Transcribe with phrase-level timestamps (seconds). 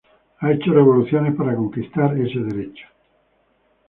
[0.39, 2.87] Ha hecho revoluciones para conquistar ese derecho.